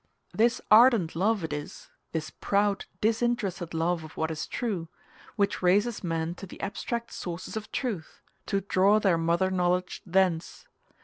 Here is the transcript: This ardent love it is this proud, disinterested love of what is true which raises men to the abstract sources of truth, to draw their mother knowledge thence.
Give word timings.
This 0.33 0.59
ardent 0.71 1.15
love 1.15 1.43
it 1.43 1.53
is 1.53 1.91
this 2.11 2.31
proud, 2.31 2.85
disinterested 3.01 3.75
love 3.75 4.03
of 4.03 4.17
what 4.17 4.31
is 4.31 4.47
true 4.47 4.87
which 5.35 5.61
raises 5.61 6.03
men 6.03 6.33
to 6.41 6.47
the 6.47 6.59
abstract 6.59 7.13
sources 7.13 7.55
of 7.55 7.71
truth, 7.71 8.19
to 8.47 8.61
draw 8.61 8.97
their 8.97 9.19
mother 9.19 9.51
knowledge 9.51 10.01
thence. 10.03 10.65